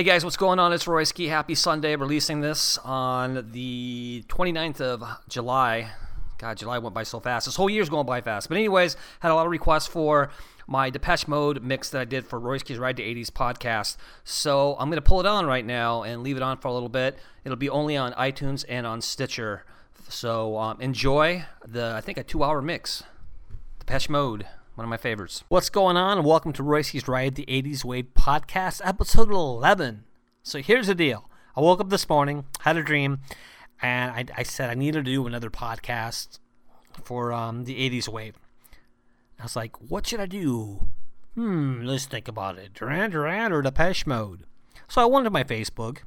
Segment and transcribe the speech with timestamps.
[0.00, 0.72] Hey guys, what's going on?
[0.72, 1.28] It's Royski.
[1.28, 1.94] Happy Sunday.
[1.94, 5.90] Releasing this on the 29th of July.
[6.38, 7.44] God, July went by so fast.
[7.44, 8.48] This whole year's going by fast.
[8.48, 10.30] But anyways, had a lot of requests for
[10.66, 13.98] my Depeche Mode mix that I did for Royski's Ride to 80s podcast.
[14.24, 16.72] So I'm going to pull it on right now and leave it on for a
[16.72, 17.18] little bit.
[17.44, 19.66] It'll be only on iTunes and on Stitcher.
[20.08, 23.02] So um, enjoy the, I think, a two hour mix.
[23.80, 24.46] Depeche Mode
[24.80, 25.44] one of my favorites.
[25.48, 26.16] What's going on?
[26.16, 30.04] And welcome to Royce's Ride the 80s Wave podcast, episode 11.
[30.42, 33.18] So here's the deal I woke up this morning, had a dream,
[33.82, 36.38] and I, I said I needed to do another podcast
[37.04, 38.36] for um, the 80s Wave.
[39.38, 40.86] I was like, what should I do?
[41.34, 42.72] Hmm, let's think about it.
[42.72, 44.44] Duran Duran or Depeche Mode?
[44.88, 46.04] So I went to my Facebook,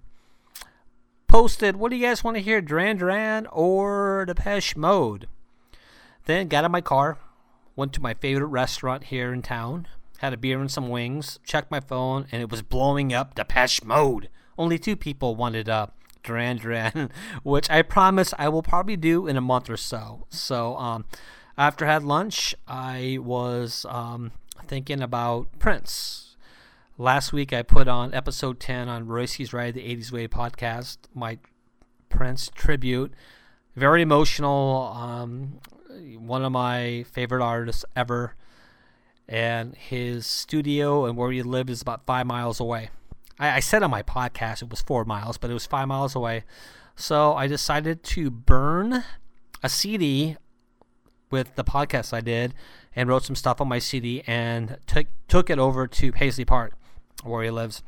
[1.27, 5.27] posted, what do you guys want to hear, Duran Duran or Depeche Mode?
[6.25, 7.19] Then got in my car,
[7.75, 9.87] went to my favorite restaurant here in town,
[10.19, 13.83] had a beer and some wings, checked my phone, and it was blowing up Depeche
[13.83, 14.29] Mode.
[14.57, 15.87] Only two people wanted uh,
[16.23, 17.09] Duran Duran,
[17.43, 20.25] which I promise I will probably do in a month or so.
[20.29, 21.05] So, um,
[21.57, 24.31] after I had lunch, I was um,
[24.65, 26.35] thinking about Prince.
[26.97, 31.39] Last week, I put on episode 10 on Royce's Ride, the 80s Way podcast, my
[32.09, 33.13] Prince tribute.
[33.75, 34.93] Very emotional.
[34.95, 35.59] Um,
[36.17, 38.35] one of my favorite artists ever.
[39.27, 42.89] And his studio and where he lived is about five miles away.
[43.39, 46.15] I, I said on my podcast it was four miles, but it was five miles
[46.15, 46.43] away.
[46.95, 49.03] So I decided to burn
[49.63, 50.37] a CD
[51.31, 52.53] with the podcast I did
[52.95, 56.73] and wrote some stuff on my CD and took took it over to Paisley Park
[57.23, 57.81] where he lives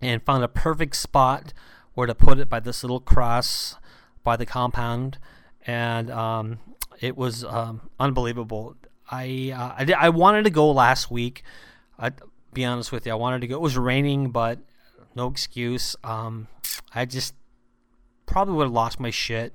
[0.00, 1.52] and found a perfect spot
[1.94, 3.76] where to put it by this little cross
[4.24, 5.18] by the compound
[5.66, 6.58] and um,
[7.00, 8.76] it was um, unbelievable.
[9.10, 11.44] I uh, I, I wanted to go last week.
[11.98, 12.12] I
[12.52, 13.56] be honest with you, I wanted to go.
[13.56, 14.60] It was raining, but
[15.14, 15.96] no excuse.
[16.04, 16.48] Um,
[16.94, 17.34] I just
[18.26, 19.54] probably would have lost my shit.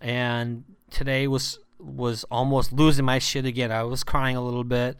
[0.00, 3.70] And today was was almost losing my shit again.
[3.70, 4.96] I was crying a little bit.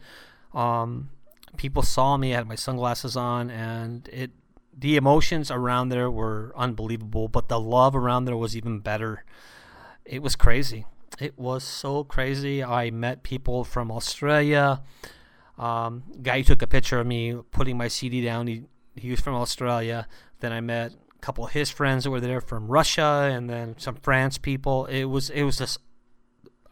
[0.53, 1.09] Um,
[1.57, 2.33] people saw me.
[2.33, 4.31] I had my sunglasses on, and it
[4.77, 7.27] the emotions around there were unbelievable.
[7.27, 9.23] But the love around there was even better.
[10.05, 10.85] It was crazy.
[11.19, 12.63] It was so crazy.
[12.63, 14.81] I met people from Australia.
[15.57, 18.47] Um, guy took a picture of me putting my CD down.
[18.47, 18.63] He
[18.95, 20.07] he was from Australia.
[20.39, 23.75] Then I met a couple of his friends that were there from Russia, and then
[23.77, 24.85] some France people.
[24.85, 25.79] It was it was just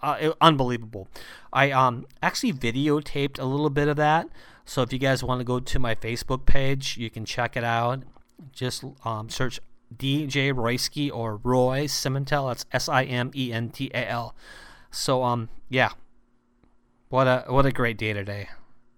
[0.02, 1.09] uh, it, unbelievable.
[1.52, 4.30] I um actually videotaped a little bit of that.
[4.63, 7.63] So if you guys want to go to my Facebook page, you can check it
[7.63, 8.03] out.
[8.52, 9.59] Just um, search
[9.96, 12.50] DJ Royski or Roy Simental.
[12.50, 14.36] That's S I M E N T A L.
[14.92, 15.92] So um yeah.
[17.09, 18.50] What a what a great day today.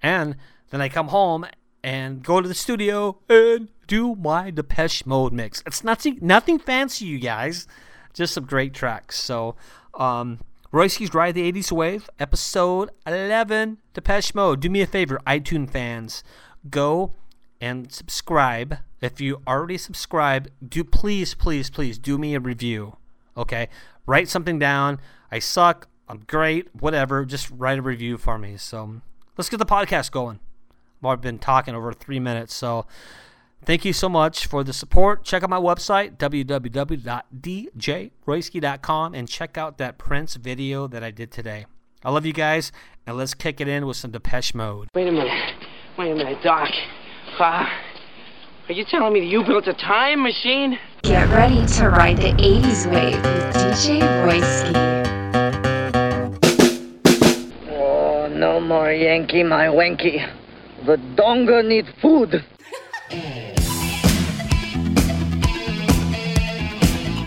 [0.02, 0.36] And
[0.70, 1.46] then I come home
[1.84, 5.64] and go to the studio and do my Depeche Mode mix.
[5.66, 7.68] It's nothing nothing fancy, you guys.
[8.14, 9.20] Just some great tracks.
[9.20, 9.56] So
[9.94, 10.40] um
[10.72, 14.60] Royski's Ride the 80s Wave, episode 11, Depeche Mode.
[14.60, 16.24] Do me a favor, iTunes fans.
[16.70, 17.14] Go
[17.60, 18.78] and subscribe.
[19.02, 22.98] If you already subscribed, do please, please, please do me a review.
[23.38, 23.70] Okay?
[24.06, 25.00] Write something down.
[25.32, 25.88] I suck.
[26.08, 26.68] I'm great.
[26.76, 27.26] Whatever.
[27.26, 28.58] Just write a review for me.
[28.58, 29.02] So
[29.38, 30.40] let's get the podcast going.
[31.04, 32.54] I've been talking over three minutes.
[32.54, 32.86] So
[33.64, 35.24] thank you so much for the support.
[35.24, 41.66] Check out my website, www.djroyski.com, and check out that Prince video that I did today.
[42.04, 42.72] I love you guys,
[43.06, 44.88] and let's kick it in with some Depeche Mode.
[44.96, 45.54] Wait a minute.
[45.98, 46.70] Wait a minute, Doc.
[47.38, 47.66] Uh,
[48.70, 50.78] are you telling me that you built a time machine?
[51.02, 54.76] Get ready to ride the 80s wave with DJ Royski.
[57.72, 60.24] Oh, no more Yankee, my wanky.
[60.86, 62.46] The Donger need food.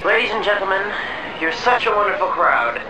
[0.04, 0.92] Ladies and gentlemen,
[1.40, 2.80] you're such a wonderful crowd.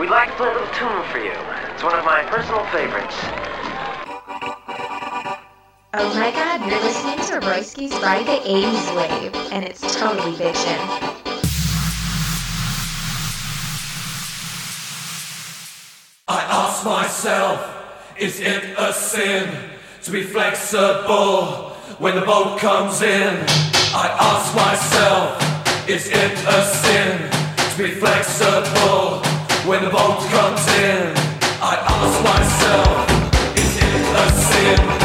[0.00, 1.30] We'd like to play a little tune for you.
[1.72, 3.57] It's one of my personal favorites.
[5.94, 10.78] Oh my god, you're listening to Royski's Ride the 80s wave, and it's totally fiction.
[16.28, 17.74] I ask myself,
[18.18, 19.48] is it a sin
[20.02, 23.42] to be flexible when the boat comes in?
[23.94, 27.30] I ask myself, is it a sin
[27.70, 29.22] to be flexible
[29.66, 31.14] when the boat comes in?
[31.62, 34.97] I ask myself, is it a sin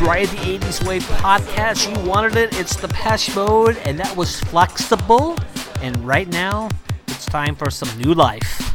[0.00, 1.86] Try the 80s Wave podcast.
[1.86, 2.58] You wanted it.
[2.58, 5.36] It's Depeche Mode, and that was flexible.
[5.82, 6.70] And right now,
[7.06, 8.69] it's time for some new life.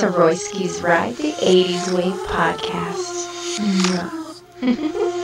[0.00, 0.08] To
[0.82, 3.26] Ride the 80s Wave podcast.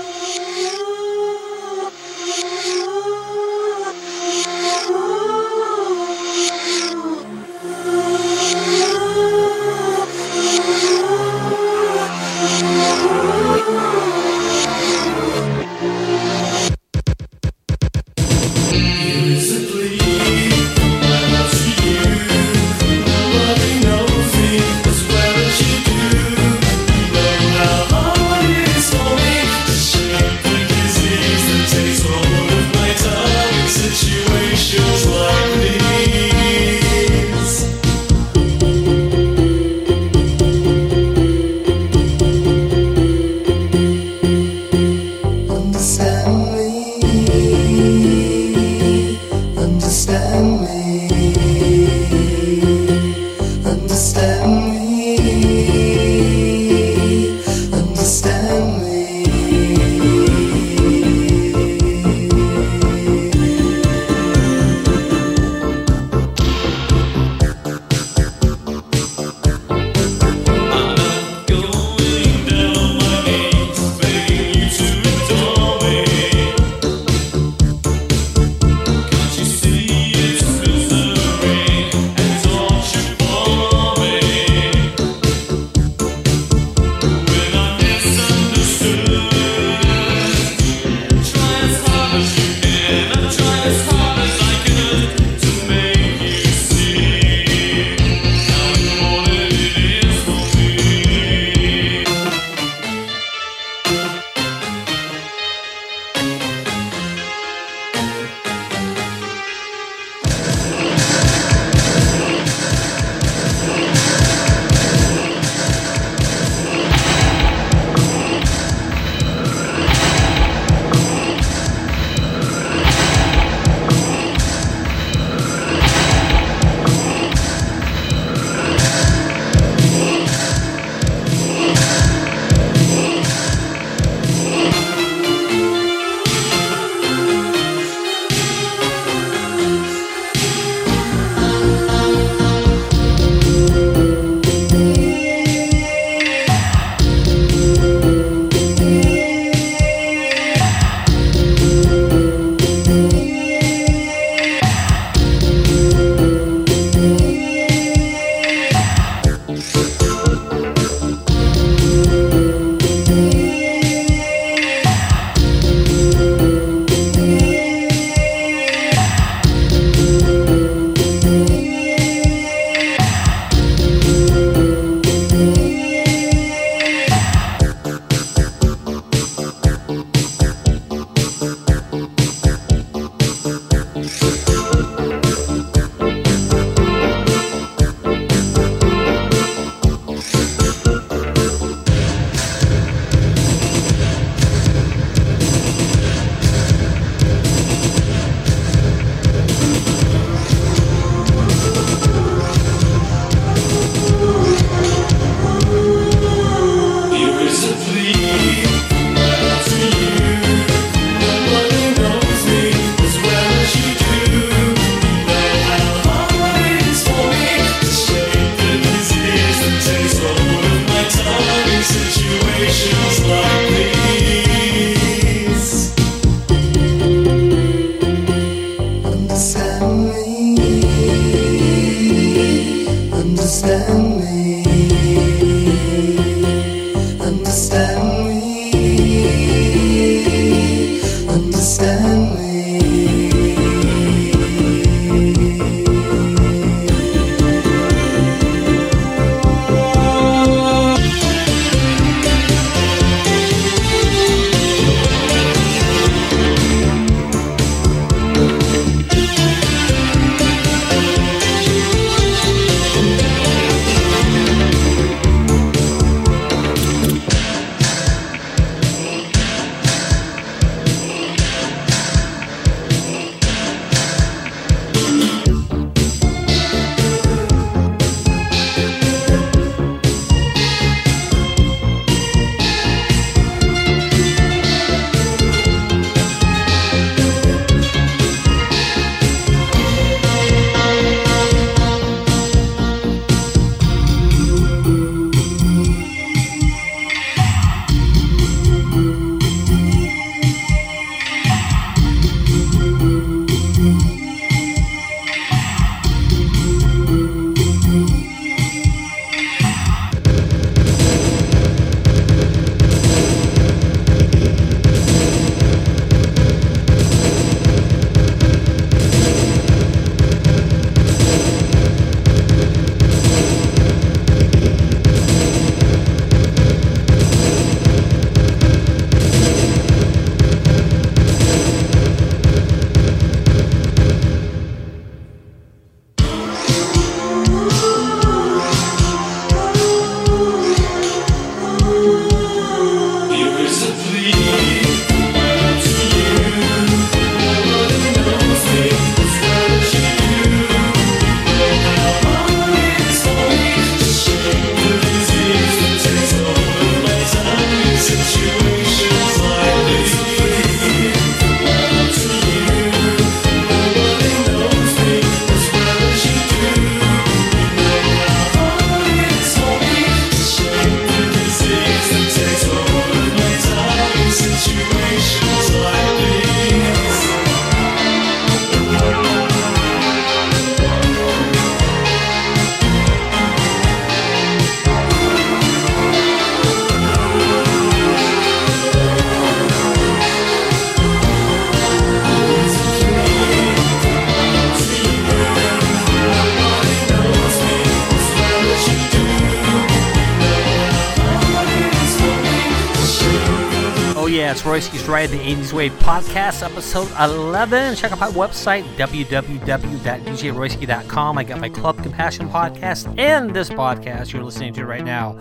[405.77, 407.97] Wave Podcast, episode 11.
[407.97, 411.37] Check out my website, www.djroyski.com.
[411.37, 415.33] I got my Club Compassion podcast and this podcast you're listening to right now.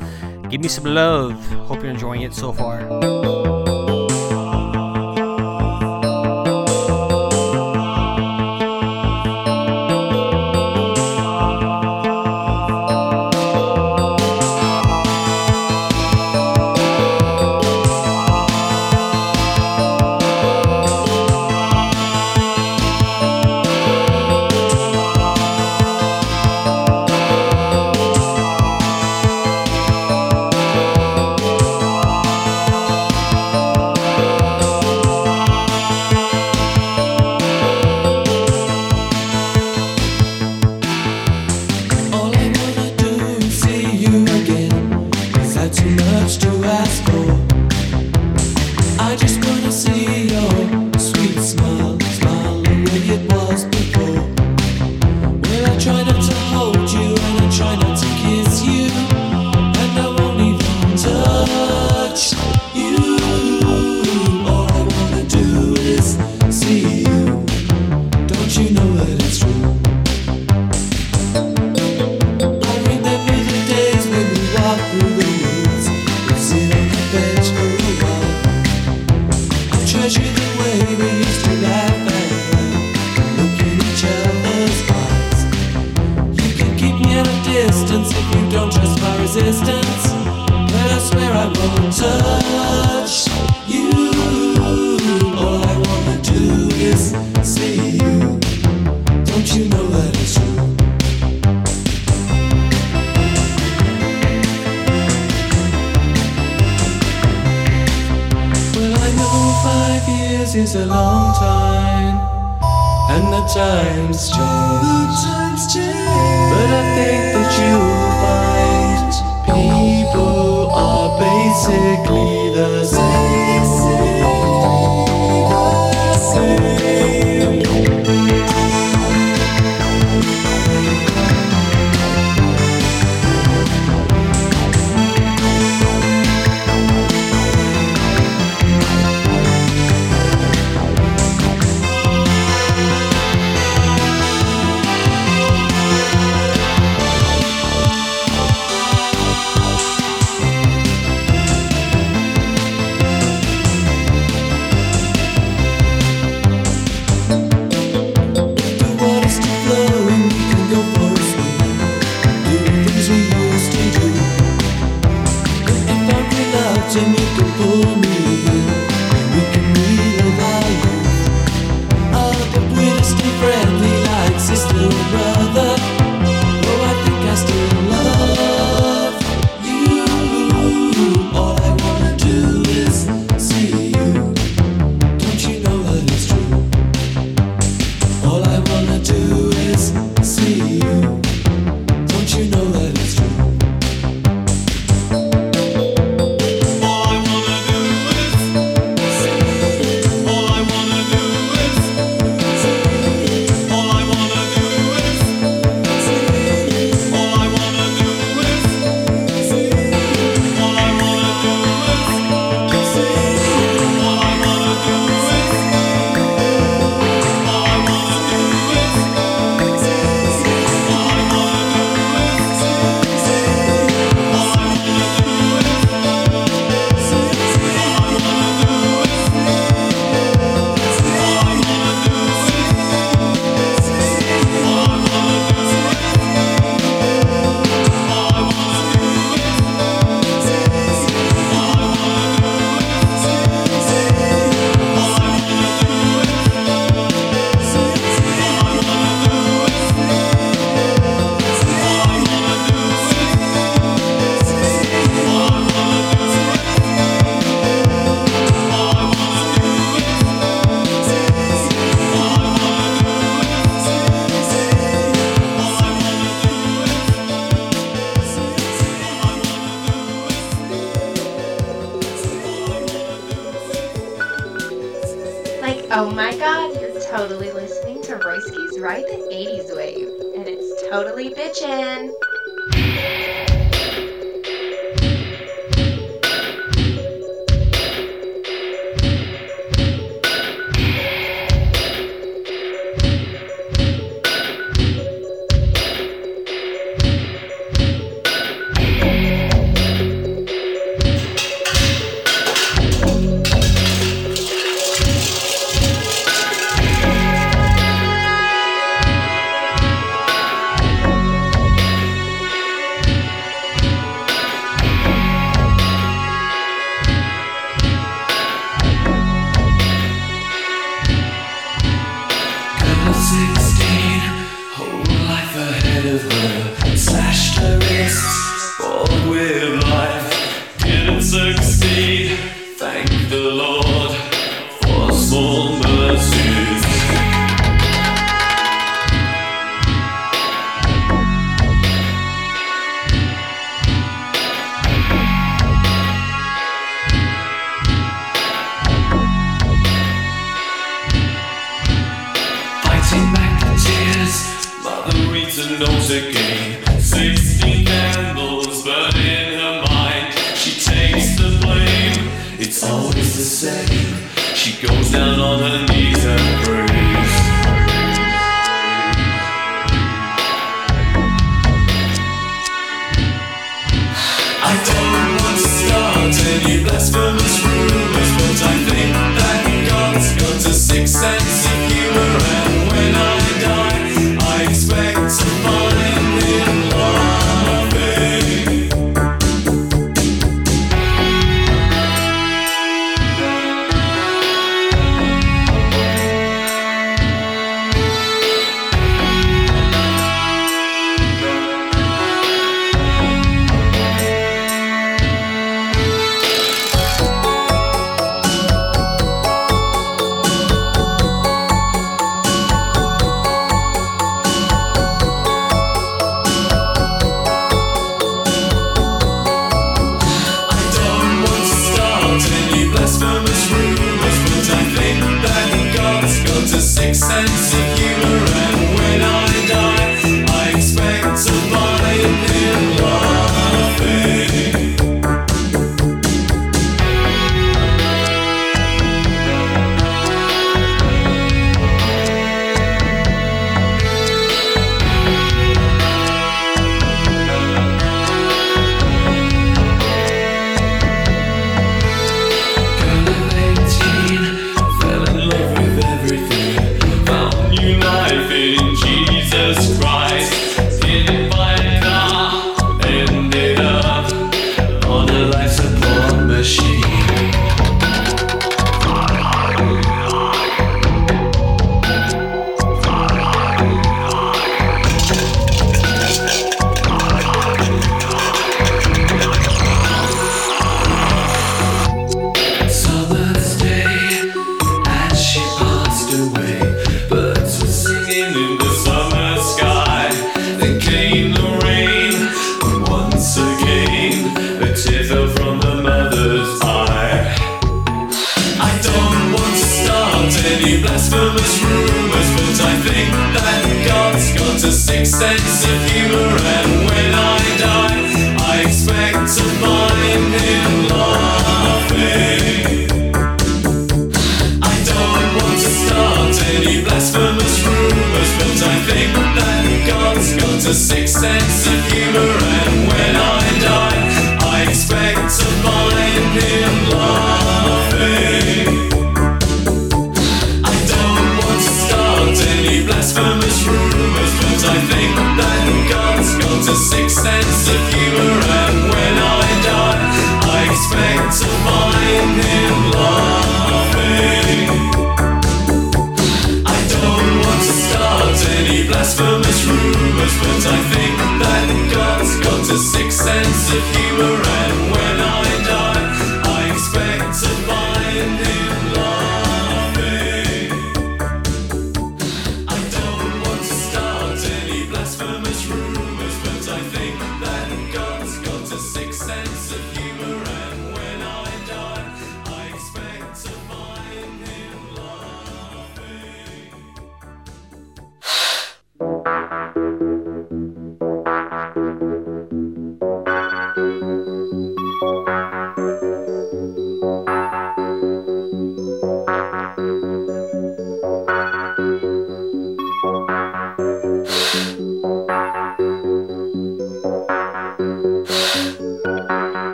[0.49, 1.41] Give me some love.
[1.67, 2.81] Hope you're enjoying it so far.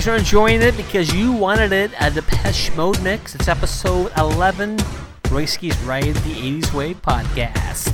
[0.00, 3.34] guys are enjoying it because you wanted it at Depeche Mode Mix.
[3.34, 4.78] It's episode 11,
[5.24, 7.89] Royski's Ride the 80s Way podcast.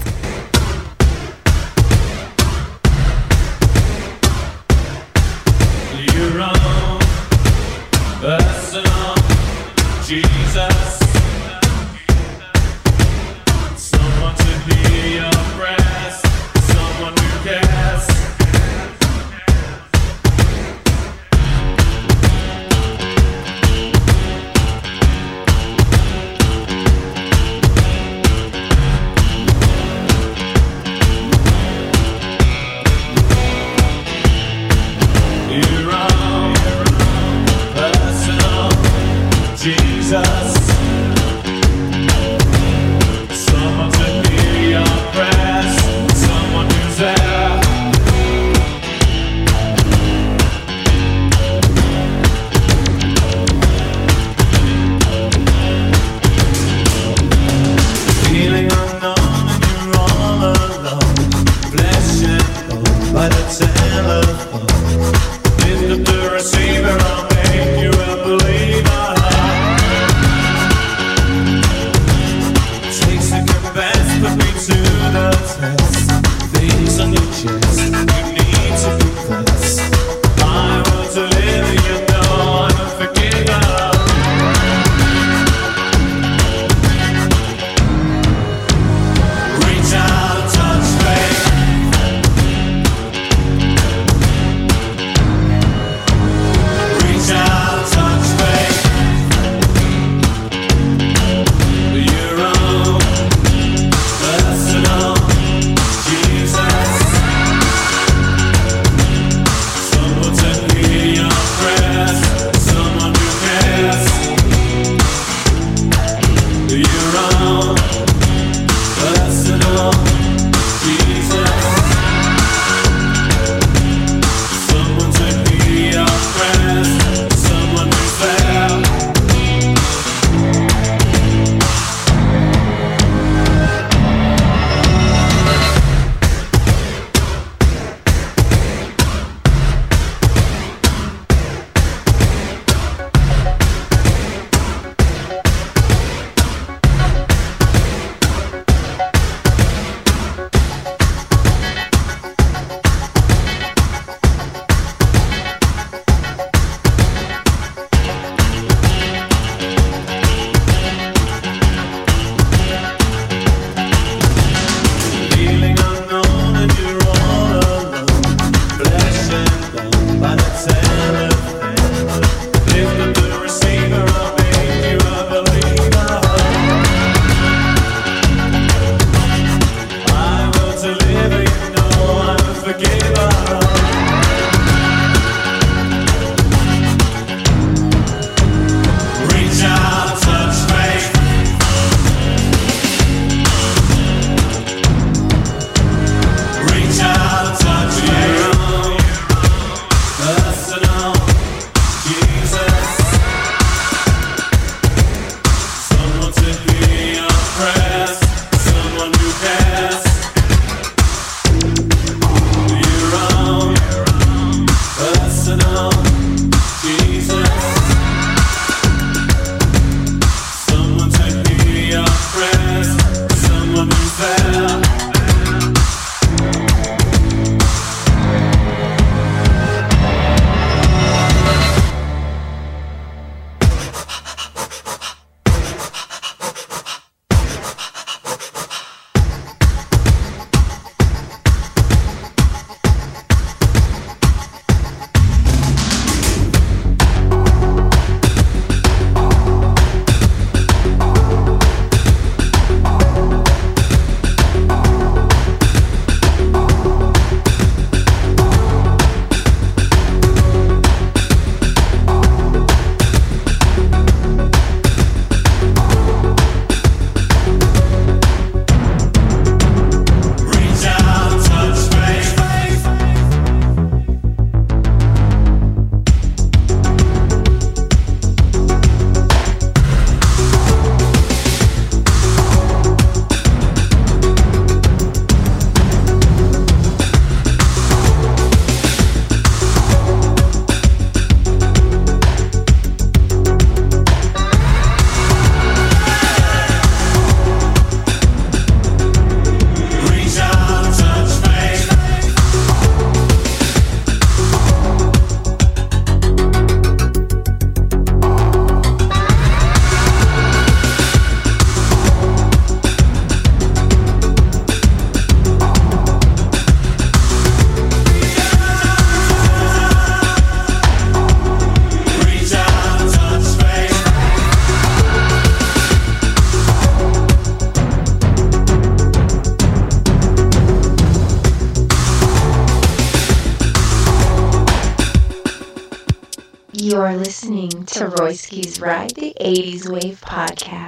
[338.81, 340.86] Ride the 80s Wave podcast.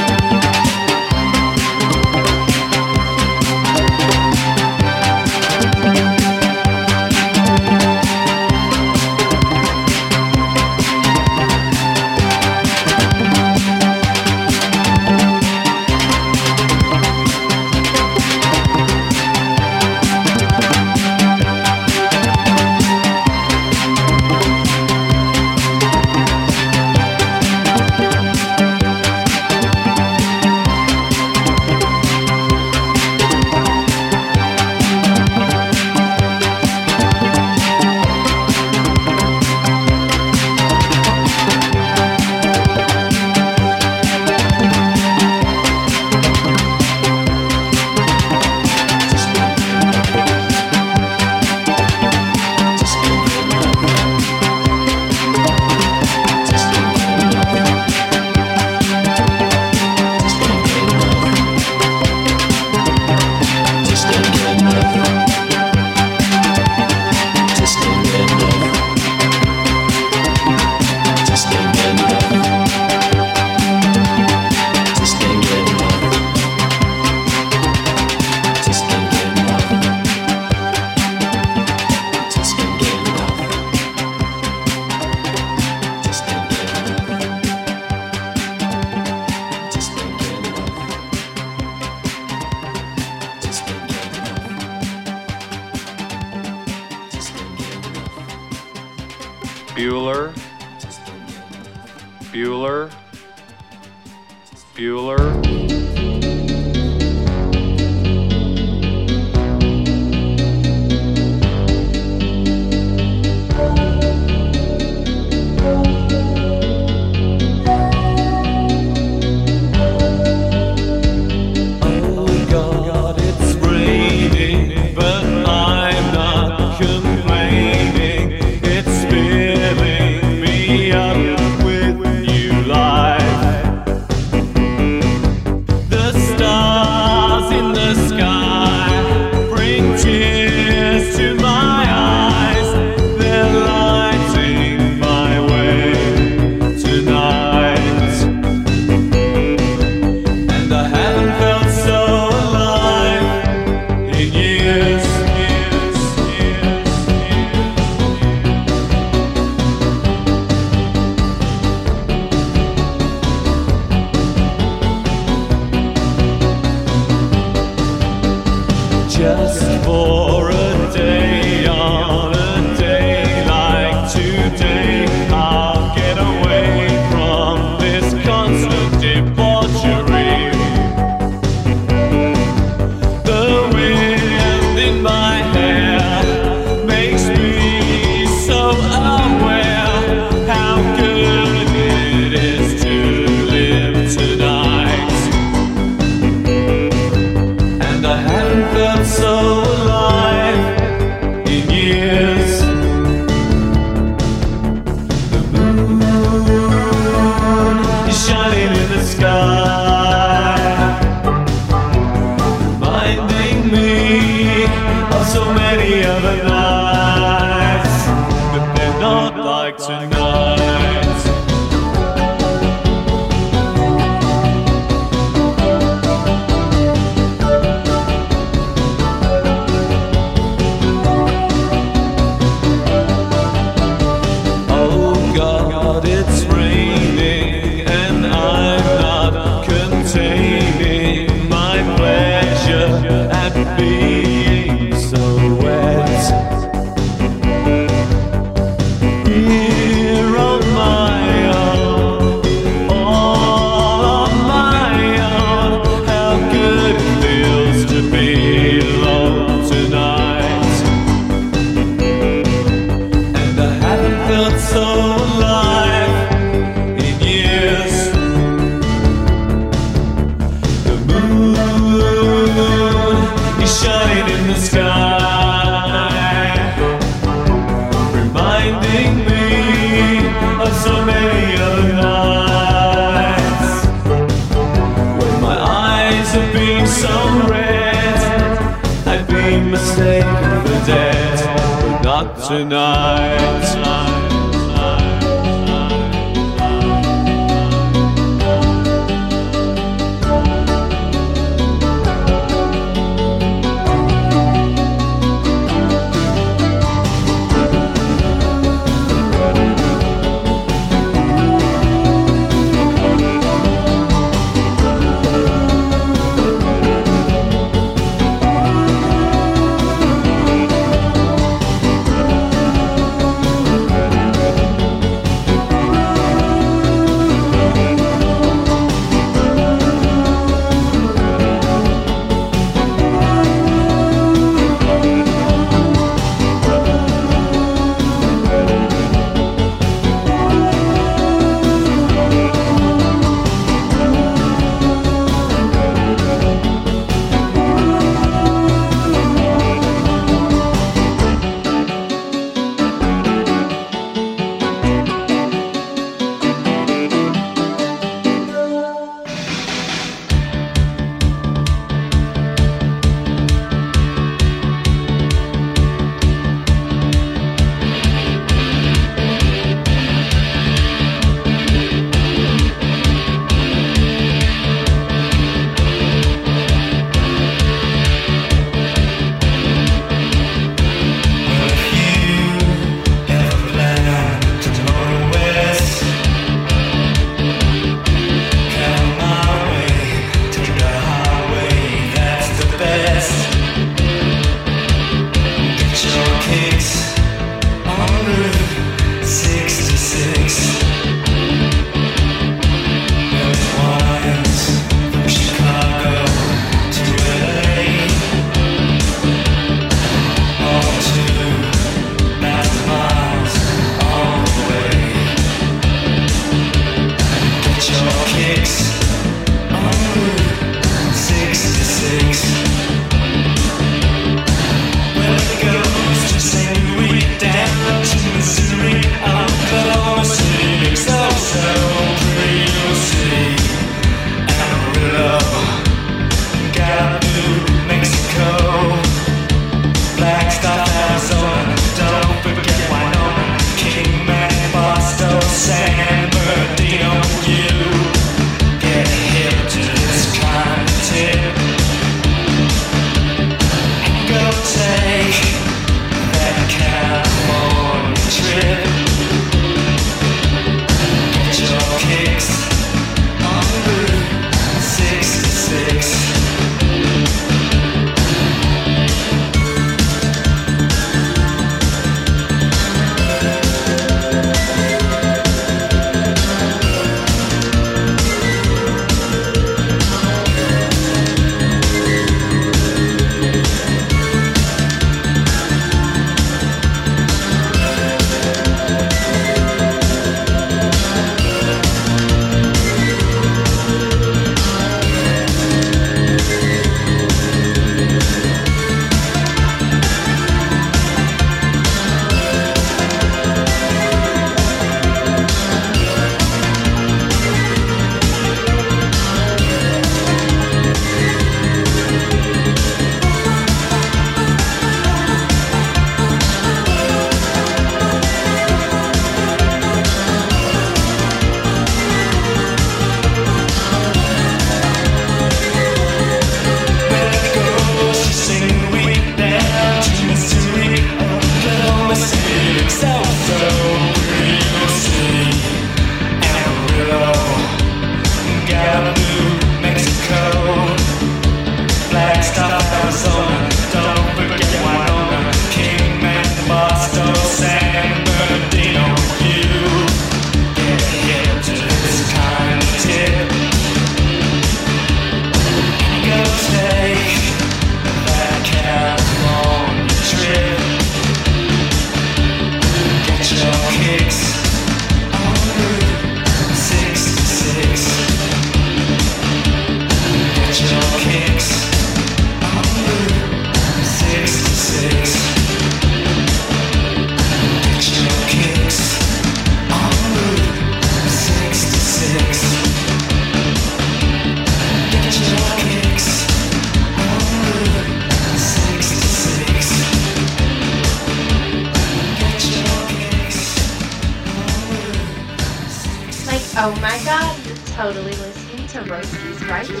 [596.84, 600.00] Oh my god, you're totally listening to Roasties Right Easy.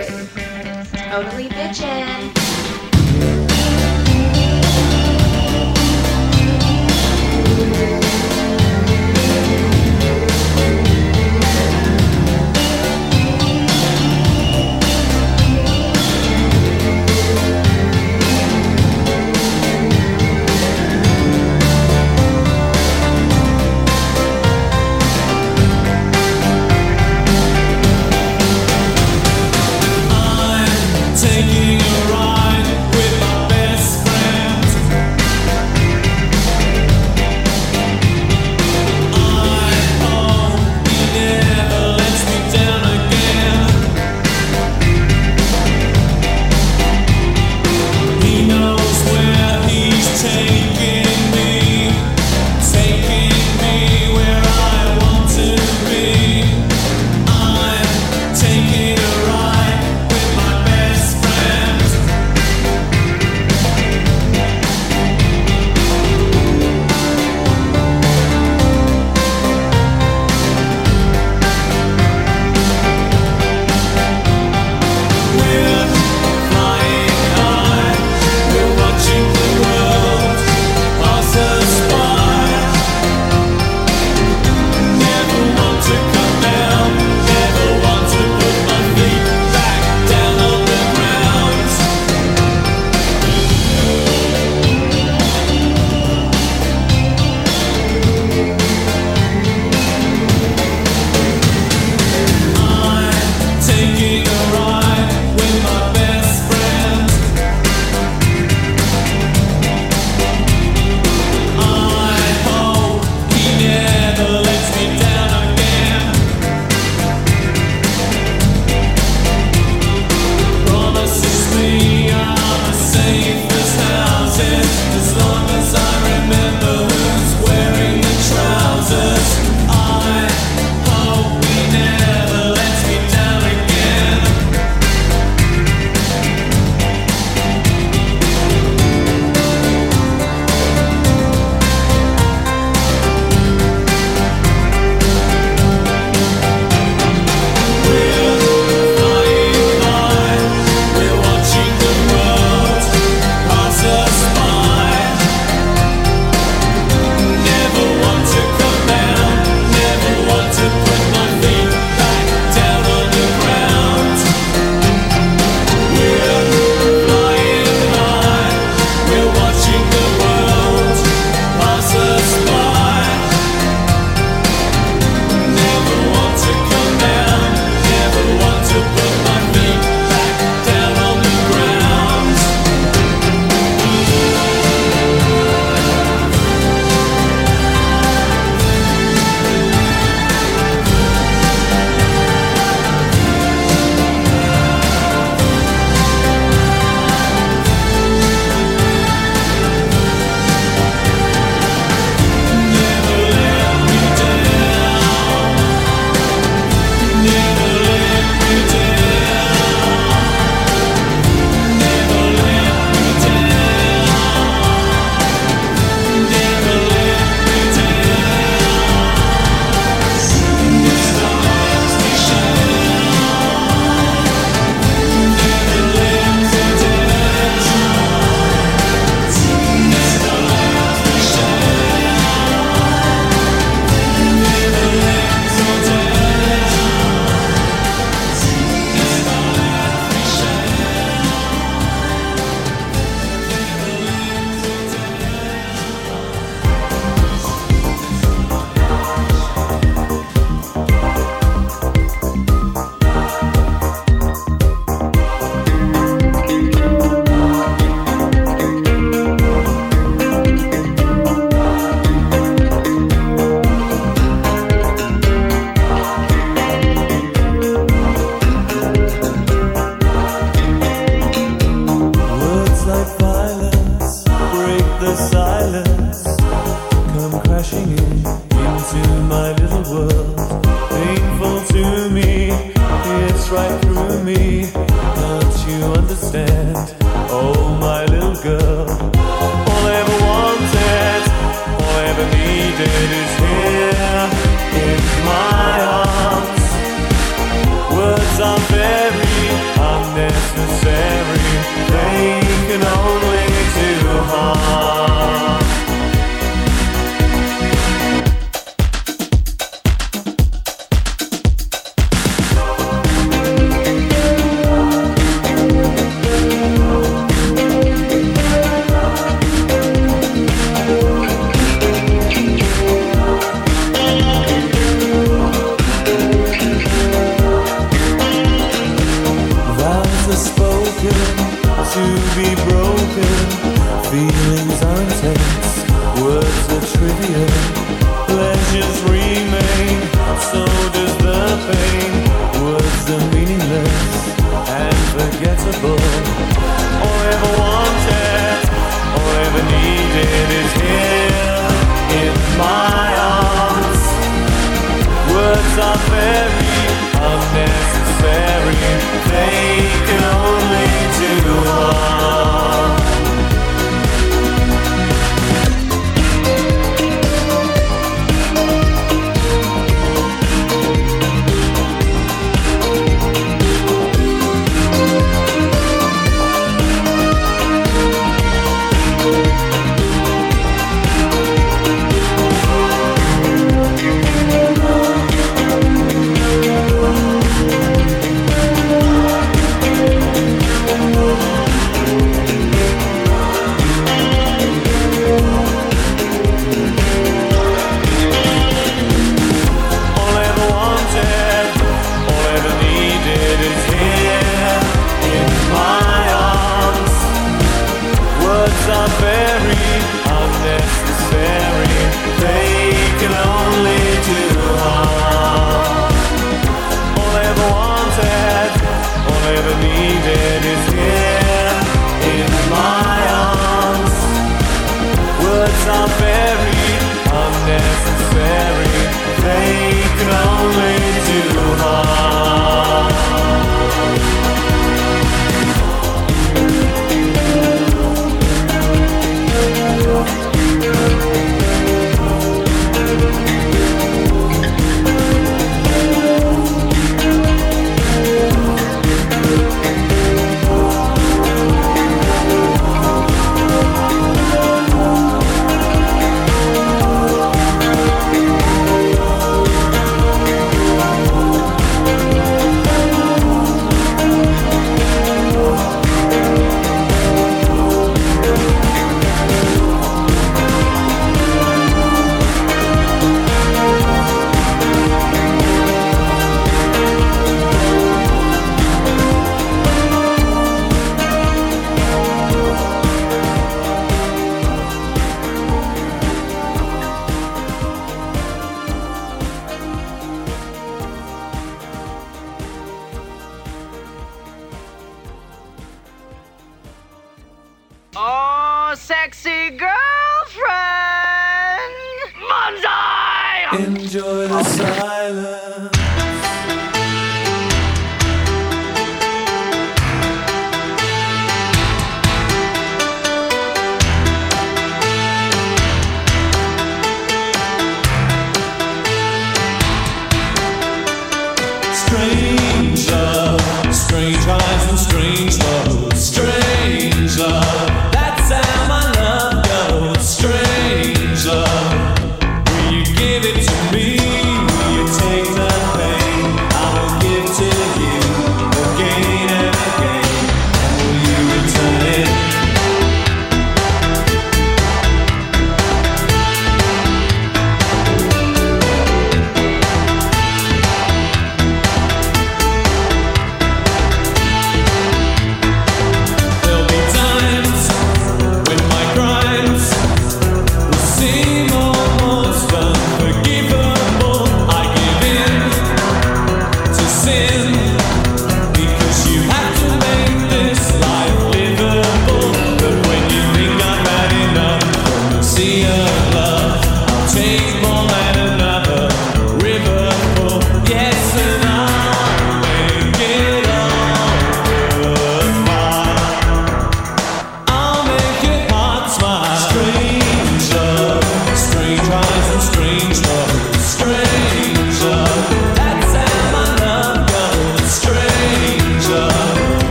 [0.00, 2.32] It's totally bitchin'.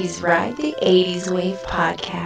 [0.00, 2.19] Royski's Ride the 80s Wave podcast.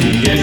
[0.00, 0.37] Fulfilled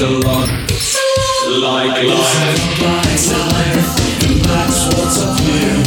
[0.00, 0.48] It's a lot.
[1.60, 2.80] Like life.
[2.80, 3.18] Like
[3.50, 4.30] life.
[4.30, 5.82] And that's what's up here.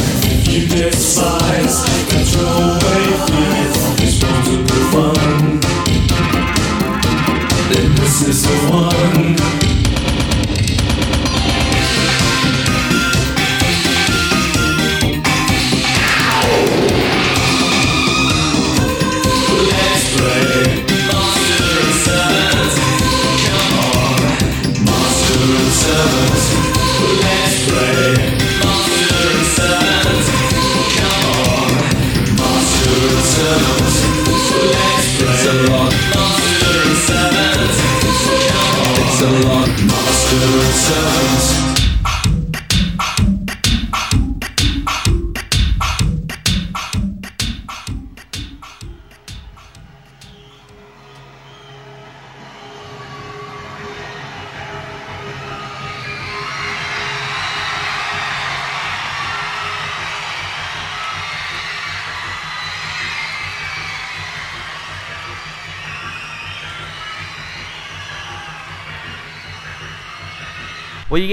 [0.52, 1.41] You despise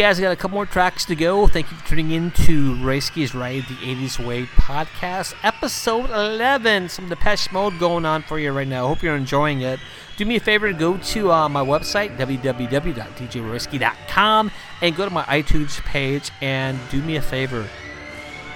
[0.10, 1.46] Guys got a couple more tracks to go.
[1.46, 6.90] Thank you for tuning in to Royski's Ride the 80s Way podcast, episode 11.
[6.90, 8.88] Some Depeche Mode going on for you right now.
[8.88, 9.80] Hope you're enjoying it.
[10.18, 15.80] Do me a favor, go to uh, my website, www.djroysky.com, and go to my iTunes
[15.84, 17.68] page and do me a favor.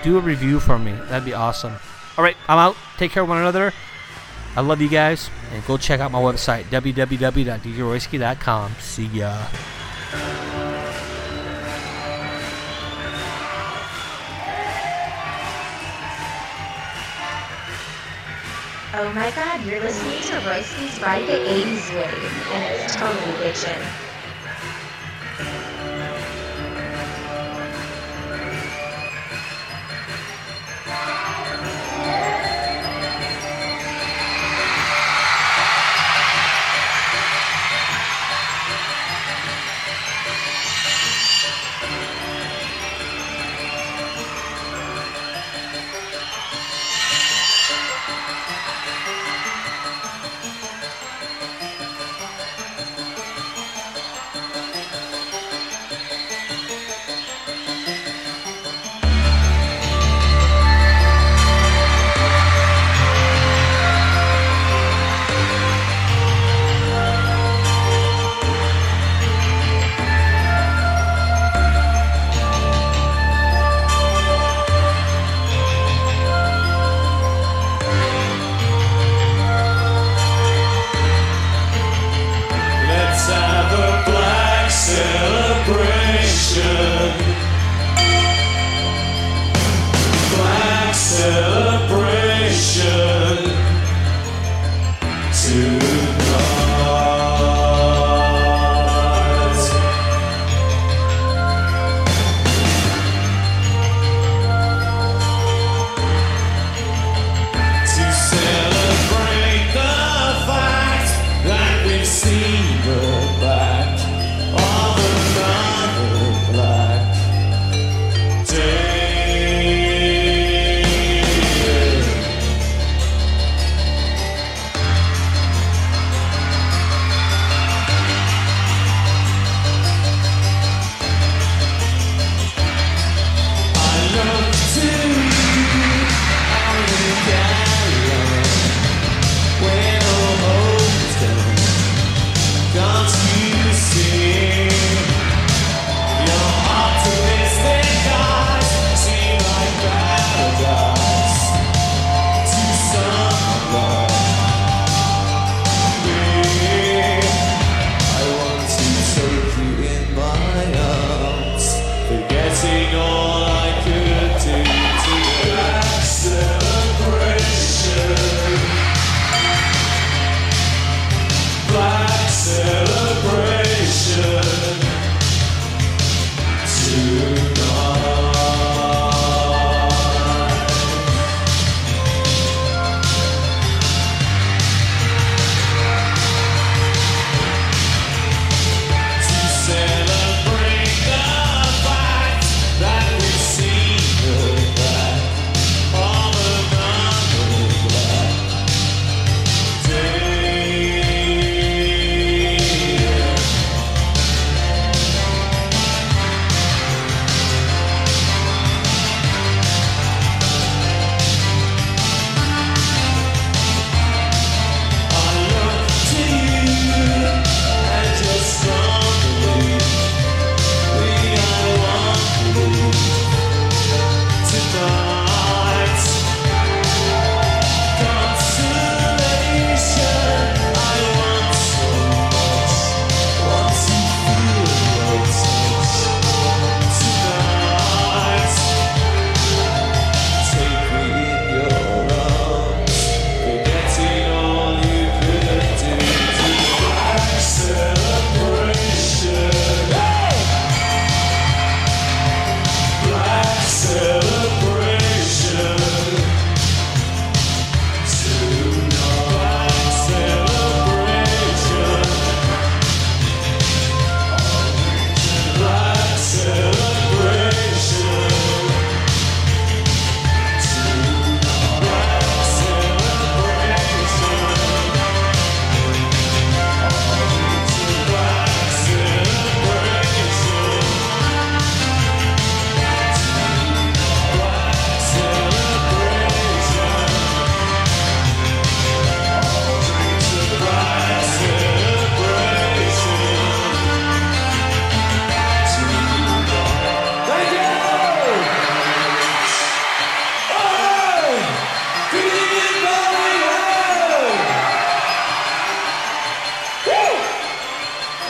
[0.02, 0.94] Do a review for me.
[0.94, 1.76] That'd be awesome.
[2.18, 2.76] All right, I'm out.
[2.98, 3.74] Take care of one another.
[4.56, 5.30] I love you guys.
[5.52, 8.72] And go check out my website, www.djroysky.com.
[8.80, 9.46] See ya.
[18.96, 23.82] Oh my god, you're listening to Royce's Ride the 80s Wave, and it's totally bitchin'.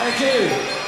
[0.04, 0.83] Thank you.